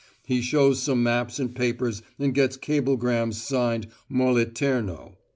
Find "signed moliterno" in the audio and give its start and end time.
3.39-5.15